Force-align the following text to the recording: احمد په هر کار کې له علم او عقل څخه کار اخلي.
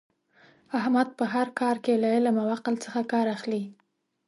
احمد 0.79 1.07
په 1.17 1.25
هر 1.33 1.47
کار 1.59 1.75
کې 1.83 1.93
له 2.01 2.07
علم 2.15 2.35
او 2.41 2.47
عقل 2.55 2.75
څخه 2.85 2.99
کار 3.11 3.25
اخلي. 3.35 3.63